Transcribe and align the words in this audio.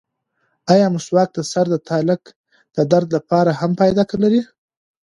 ایا 0.73 0.87
مسواک 0.95 1.29
د 1.33 1.39
سر 1.51 1.65
د 1.71 1.75
تالک 1.87 2.21
د 2.75 2.77
درد 2.91 3.09
لپاره 3.17 3.51
هم 3.59 3.71
فایده 3.79 4.03
لري؟ 4.23 4.41